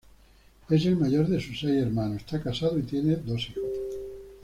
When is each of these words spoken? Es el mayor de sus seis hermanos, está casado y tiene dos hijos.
Es 0.67 0.83
el 0.87 0.97
mayor 0.97 1.27
de 1.27 1.39
sus 1.39 1.59
seis 1.59 1.79
hermanos, 1.83 2.17
está 2.21 2.41
casado 2.41 2.79
y 2.79 2.81
tiene 2.81 3.17
dos 3.17 3.47
hijos. 3.51 3.65